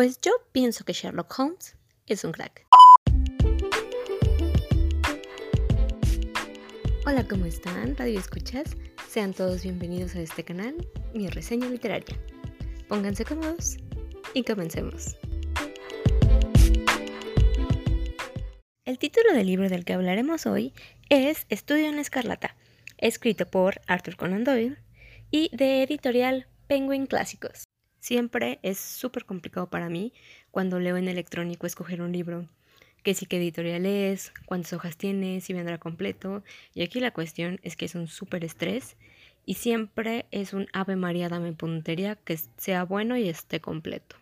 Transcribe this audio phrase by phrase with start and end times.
[0.00, 2.64] Pues yo pienso que Sherlock Holmes es un crack.
[7.04, 7.94] Hola, ¿cómo están?
[7.98, 8.78] Radio Escuchas.
[9.10, 10.74] Sean todos bienvenidos a este canal,
[11.12, 12.18] mi reseña literaria.
[12.88, 13.76] Pónganse cómodos
[14.32, 15.18] y comencemos.
[18.86, 20.72] El título del libro del que hablaremos hoy
[21.10, 22.56] es Estudio en Escarlata,
[22.96, 24.78] escrito por Arthur Conan Doyle
[25.30, 27.64] y de editorial Penguin Clásicos.
[28.00, 30.12] Siempre es súper complicado para mí
[30.50, 32.46] cuando leo en electrónico escoger un libro.
[33.02, 36.42] Que si qué editorial es, cuántas hojas tiene, si vendrá completo.
[36.74, 38.96] Y aquí la cuestión es que es un súper estrés
[39.46, 44.16] y siempre es un Ave María dame puntería que sea bueno y esté completo.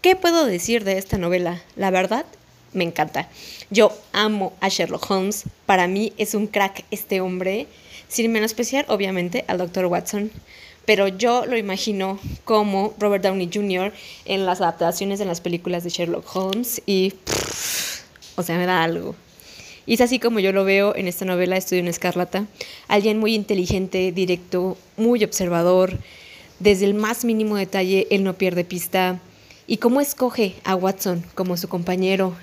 [0.00, 1.62] ¿Qué puedo decir de esta novela?
[1.76, 2.26] La verdad,
[2.72, 3.28] me encanta.
[3.70, 5.44] Yo amo a Sherlock Holmes.
[5.66, 7.66] Para mí es un crack este hombre.
[8.08, 9.86] Sin menospreciar, obviamente, al Dr.
[9.86, 10.30] Watson
[10.84, 13.92] pero yo lo imagino como Robert Downey Jr.
[14.24, 17.14] en las adaptaciones de las películas de Sherlock Holmes y,
[18.36, 19.14] o sea, me da algo.
[19.86, 22.46] Y es así como yo lo veo en esta novela Estudio en Escarlata.
[22.88, 25.98] Alguien muy inteligente, directo, muy observador.
[26.60, 29.20] Desde el más mínimo detalle, él no pierde pista.
[29.66, 32.34] Y cómo escoge a Watson como su compañero.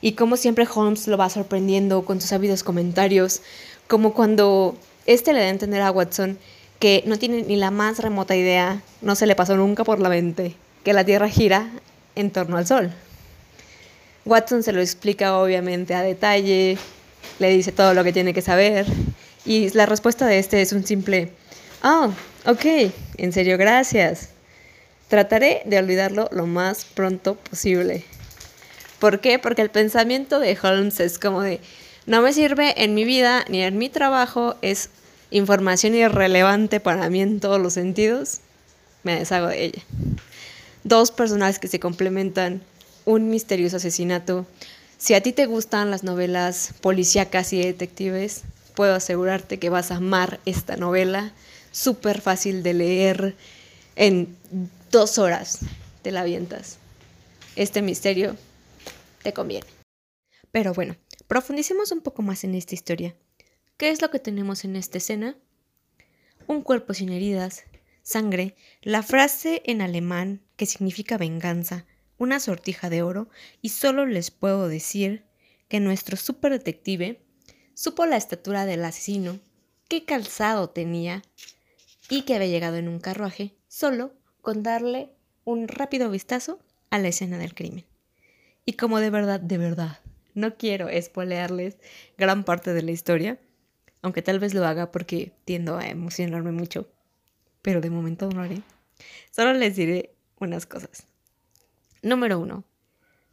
[0.00, 3.42] Y cómo siempre Holmes lo va sorprendiendo con sus sabidos comentarios.
[3.86, 6.38] Como cuando este le da a entender a Watson
[6.78, 10.08] que no tiene ni la más remota idea, no se le pasó nunca por la
[10.08, 10.54] mente,
[10.84, 11.68] que la Tierra gira
[12.14, 12.92] en torno al Sol.
[14.24, 16.78] Watson se lo explica obviamente a detalle,
[17.38, 18.86] le dice todo lo que tiene que saber,
[19.44, 21.32] y la respuesta de este es un simple,
[21.82, 22.12] oh,
[22.46, 24.30] ok, en serio, gracias.
[25.08, 28.04] Trataré de olvidarlo lo más pronto posible.
[28.98, 29.38] ¿Por qué?
[29.38, 31.60] Porque el pensamiento de Holmes es como de,
[32.04, 34.90] no me sirve en mi vida ni en mi trabajo, es
[35.30, 38.40] información irrelevante para mí en todos los sentidos,
[39.02, 39.82] me deshago de ella.
[40.84, 42.62] Dos personajes que se complementan,
[43.04, 44.46] un misterioso asesinato.
[44.96, 48.42] Si a ti te gustan las novelas policíacas y detectives,
[48.74, 51.32] puedo asegurarte que vas a amar esta novela,
[51.72, 53.36] súper fácil de leer,
[53.96, 54.36] en
[54.90, 55.58] dos horas
[56.02, 56.78] te la avientas.
[57.56, 58.36] Este misterio
[59.22, 59.66] te conviene.
[60.52, 63.14] Pero bueno, profundicemos un poco más en esta historia.
[63.78, 65.36] ¿Qué es lo que tenemos en esta escena?
[66.48, 67.62] Un cuerpo sin heridas,
[68.02, 71.86] sangre, la frase en alemán que significa venganza,
[72.18, 73.28] una sortija de oro,
[73.62, 75.26] y solo les puedo decir
[75.68, 76.18] que nuestro
[76.50, 77.22] detective
[77.72, 79.38] supo la estatura del asesino,
[79.86, 81.22] qué calzado tenía
[82.10, 84.12] y que había llegado en un carruaje solo
[84.42, 85.10] con darle
[85.44, 86.58] un rápido vistazo
[86.90, 87.84] a la escena del crimen.
[88.64, 90.00] Y como de verdad, de verdad,
[90.34, 91.76] no quiero espolearles
[92.16, 93.38] gran parte de la historia,
[94.02, 96.88] aunque tal vez lo haga porque tiendo a emocionarme mucho,
[97.62, 98.62] pero de momento no lo haré.
[99.30, 101.06] Solo les diré unas cosas.
[102.02, 102.64] Número uno,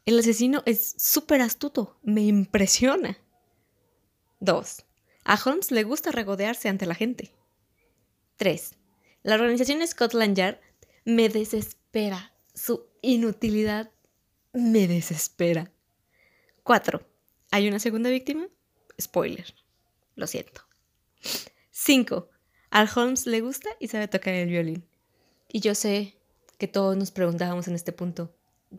[0.06, 3.18] el asesino es súper astuto, me impresiona.
[4.40, 4.86] Dos,
[5.24, 7.32] a Holmes le gusta regodearse ante la gente.
[8.38, 8.76] Tres,
[9.24, 10.60] la organización Scotland Yard
[11.06, 12.34] me desespera.
[12.54, 13.92] Su inutilidad
[14.54, 15.72] me desespera.
[16.64, 17.08] Cuatro,
[17.52, 18.48] ¿hay una segunda víctima?
[19.00, 19.65] Spoiler.
[20.16, 20.62] Lo siento.
[21.72, 22.30] 5.
[22.70, 24.86] Al Holmes le gusta y sabe tocar el violín.
[25.50, 26.18] Y yo sé
[26.58, 28.34] que todos nos preguntábamos en este punto,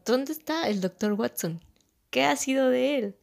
[0.05, 1.61] ¿dónde está el doctor Watson?
[2.11, 3.17] ¿Qué ha sido de él?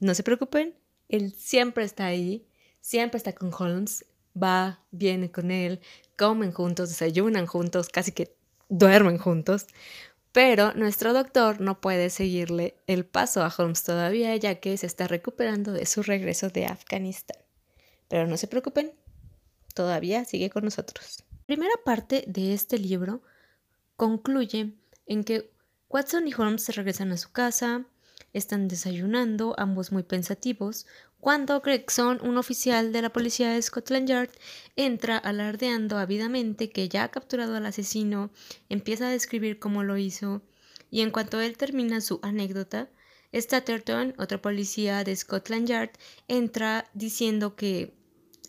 [0.00, 0.74] No se preocupen,
[1.08, 2.46] él siempre está ahí,
[2.80, 4.04] siempre está con Holmes,
[4.40, 5.80] va, viene con él,
[6.16, 8.34] comen juntos, desayunan juntos, casi que
[8.68, 9.66] duermen juntos,
[10.34, 15.06] pero nuestro doctor no puede seguirle el paso a Holmes todavía, ya que se está
[15.06, 17.38] recuperando de su regreso de Afganistán.
[18.08, 18.92] Pero no se preocupen,
[19.74, 21.22] todavía sigue con nosotros.
[21.30, 23.22] La primera parte de este libro
[23.94, 24.72] concluye
[25.06, 25.52] en que
[25.88, 27.86] Watson y Holmes regresan a su casa,
[28.32, 30.84] están desayunando, ambos muy pensativos,
[31.24, 34.30] cuando Gregson, un oficial de la policía de Scotland Yard,
[34.76, 38.30] entra alardeando ávidamente que ya ha capturado al asesino,
[38.68, 40.42] empieza a describir cómo lo hizo,
[40.90, 42.90] y en cuanto él termina su anécdota,
[43.32, 45.92] Statterton, otro policía de Scotland Yard,
[46.28, 47.94] entra diciendo que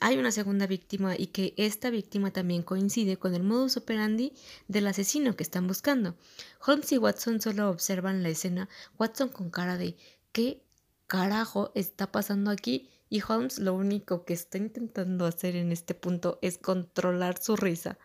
[0.02, 4.34] hay una segunda víctima y que esta víctima también coincide con el modus operandi
[4.68, 6.18] del asesino que están buscando.
[6.60, 8.68] Holmes y Watson solo observan la escena,
[9.00, 9.96] Watson con cara de
[10.34, 10.65] ¿qué
[11.08, 12.90] carajo está pasando aquí?
[13.10, 17.98] Y Holmes lo único que está intentando hacer en este punto es controlar su risa.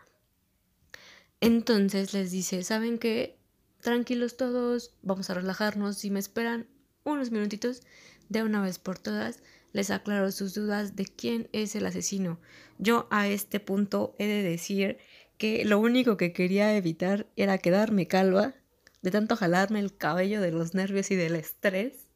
[1.39, 3.37] Entonces les dice, ¿saben qué?
[3.81, 5.97] Tranquilos todos, vamos a relajarnos.
[5.97, 6.67] Si me esperan
[7.03, 7.81] unos minutitos,
[8.29, 9.41] de una vez por todas,
[9.73, 12.39] les aclaro sus dudas de quién es el asesino.
[12.77, 14.97] Yo a este punto he de decir
[15.37, 18.53] que lo único que quería evitar era quedarme calva
[19.01, 22.07] de tanto jalarme el cabello de los nervios y del estrés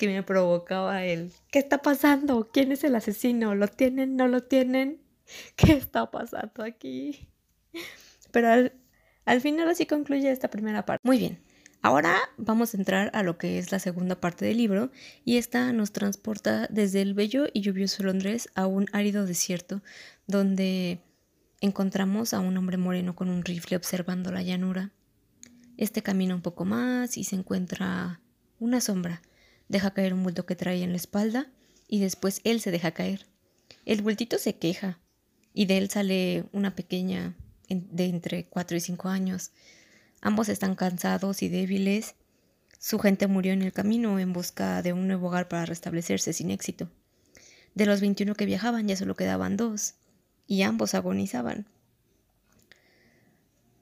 [0.00, 2.48] que me provocaba el ¿qué está pasando?
[2.50, 3.54] ¿Quién es el asesino?
[3.54, 4.16] ¿Lo tienen?
[4.16, 4.98] ¿No lo tienen?
[5.56, 7.28] ¿Qué está pasando aquí?
[8.30, 8.72] Pero al,
[9.26, 11.06] al final así concluye esta primera parte.
[11.06, 11.38] Muy bien,
[11.82, 14.90] ahora vamos a entrar a lo que es la segunda parte del libro
[15.26, 19.82] y esta nos transporta desde el bello y lluvioso Londres a un árido desierto
[20.26, 21.02] donde
[21.60, 24.92] encontramos a un hombre moreno con un rifle observando la llanura.
[25.76, 28.22] Este camina un poco más y se encuentra
[28.58, 29.20] una sombra.
[29.70, 31.46] Deja caer un bulto que trae en la espalda
[31.86, 33.26] y después él se deja caer.
[33.86, 34.98] El bultito se queja
[35.54, 37.36] y de él sale una pequeña
[37.68, 39.52] de entre 4 y 5 años.
[40.22, 42.16] Ambos están cansados y débiles.
[42.80, 46.50] Su gente murió en el camino en busca de un nuevo hogar para restablecerse sin
[46.50, 46.90] éxito.
[47.76, 49.94] De los 21 que viajaban ya solo quedaban dos,
[50.48, 51.68] y ambos agonizaban.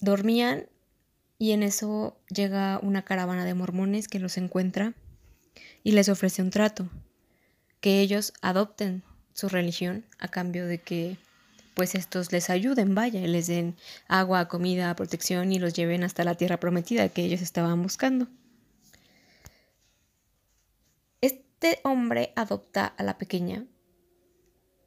[0.02, 0.66] Dormían
[1.38, 4.94] y en eso llega una caravana de mormones que los encuentra
[5.82, 6.88] y les ofrece un trato,
[7.80, 9.02] que ellos adopten
[9.32, 11.16] su religión a cambio de que
[11.74, 13.76] pues estos les ayuden, vaya, les den
[14.08, 18.26] agua, comida, protección y los lleven hasta la tierra prometida que ellos estaban buscando.
[21.20, 23.64] Este hombre adopta a la pequeña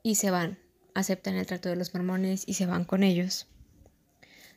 [0.04, 0.60] y se van,
[0.94, 3.48] aceptan el trato de los mormones y se van con ellos.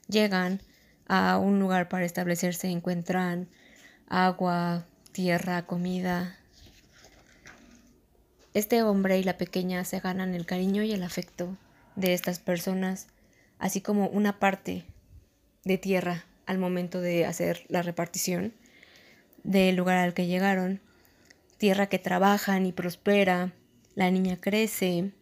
[0.08, 0.60] Llegan
[1.06, 3.48] a un lugar para establecerse, encuentran
[4.08, 6.36] agua, tierra, comida.
[8.52, 11.56] Este hombre y la pequeña se ganan el cariño y el afecto
[11.94, 13.06] de estas personas,
[13.60, 14.84] así como una parte
[15.62, 18.54] de tierra al momento de hacer la repartición
[19.44, 20.80] del lugar al que llegaron,
[21.58, 23.52] tierra que trabajan y prospera,
[23.94, 25.12] la niña crece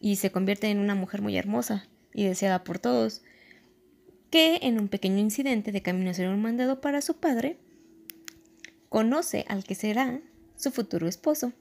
[0.00, 3.22] y se convierte en una mujer muy hermosa y deseada por todos,
[4.28, 7.60] que en un pequeño incidente de camino a ser un mandado para su padre,
[8.88, 10.20] conoce al que será
[10.56, 11.52] su futuro esposo.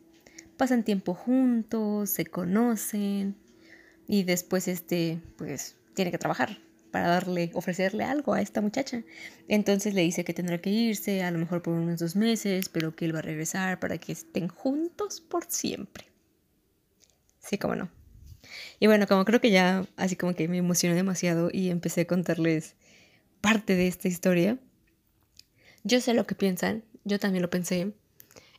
[0.58, 3.36] Pasan tiempo juntos, se conocen,
[4.08, 6.60] y después este pues tiene que trabajar
[6.92, 9.04] para darle ofrecerle algo a esta muchacha.
[9.48, 12.96] Entonces le dice que tendrá que irse a lo mejor por unos dos meses pero
[12.96, 16.06] que él va a regresar para que estén juntos por siempre.
[17.40, 17.90] Sí como no.
[18.80, 22.08] Y bueno como creo que ya así como que me emocioné demasiado y empecé a
[22.08, 22.76] contarles
[23.42, 24.58] parte de esta historia
[25.84, 27.94] yo sé lo que piensan yo también lo pensé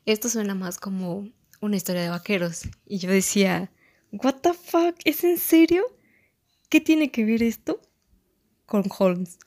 [0.06, 1.28] esto suena más como
[1.60, 3.70] una historia de vaqueros y yo decía
[4.12, 4.96] ¿What the fuck?
[5.04, 5.84] ¿Es en serio?
[6.69, 7.82] ¿Qué tiene que ver esto
[8.64, 9.38] con Holmes?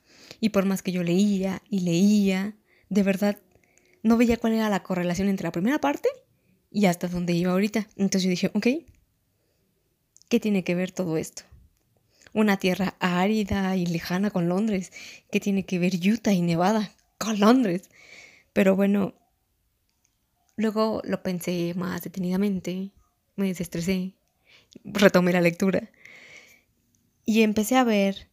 [0.42, 2.56] Y por más que yo leía y leía,
[2.90, 3.40] de verdad
[4.04, 6.10] no veía cuál era la correlación entre la primera parte
[6.72, 7.88] y hasta dónde iba ahorita.
[7.95, 8.68] Entonces yo dije, ok,
[10.28, 11.44] ¿qué tiene que ver todo esto?
[12.34, 14.92] Una tierra árida y lejana con Londres.
[15.31, 17.90] ¿Qué tiene que ver Utah y Nevada con Londres?
[18.54, 19.13] Pero bueno,
[20.56, 22.92] luego lo pensé más detenidamente,
[23.36, 24.16] me desestresé
[24.84, 25.90] retomé la lectura.
[27.25, 28.30] Y empecé a ver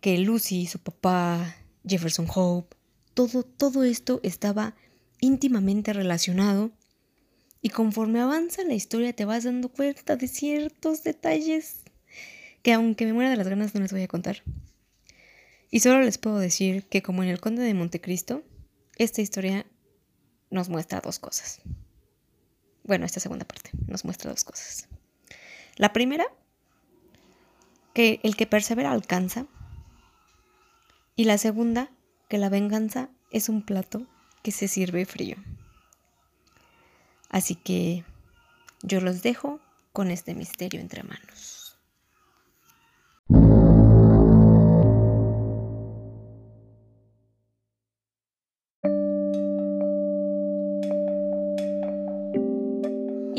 [0.00, 1.56] que Lucy, su papá,
[1.86, 2.76] Jefferson Hope,
[3.14, 4.74] todo, todo esto estaba
[5.20, 6.70] íntimamente relacionado.
[7.62, 11.82] Y conforme avanza la historia te vas dando cuenta de ciertos detalles
[12.62, 14.42] que aunque me muera de las ganas no les voy a contar.
[15.70, 18.42] Y solo les puedo decir que como en el Conde de Montecristo,
[19.04, 19.64] esta historia
[20.50, 21.62] nos muestra dos cosas.
[22.84, 24.88] Bueno, esta segunda parte nos muestra dos cosas.
[25.76, 26.26] La primera,
[27.94, 29.46] que el que persevera alcanza.
[31.16, 31.90] Y la segunda,
[32.28, 34.06] que la venganza es un plato
[34.42, 35.36] que se sirve frío.
[37.30, 38.04] Así que
[38.82, 39.60] yo los dejo
[39.94, 41.59] con este misterio entre manos.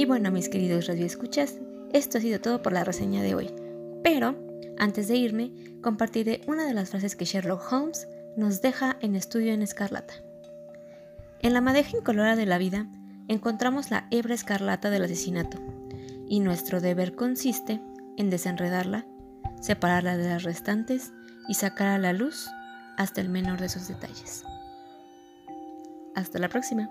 [0.02, 1.60] Y bueno, mis queridos radioescuchas,
[1.94, 3.52] esto ha sido todo por la reseña de hoy,
[4.04, 4.36] pero
[4.80, 5.52] antes de irme
[5.84, 10.16] compartiré una de las frases que Sherlock Holmes nos deja en Estudio en Escarlata.
[11.44, 12.88] En la madeja incolora de la vida
[13.28, 15.60] encontramos la hebra escarlata del asesinato,
[16.28, 17.80] y nuestro deber consiste
[18.18, 19.06] en desenredarla,
[19.62, 21.14] separarla de las restantes
[21.48, 22.50] y sacar a la luz
[22.98, 24.44] hasta el menor de sus detalles.
[26.16, 26.90] Hasta la próxima.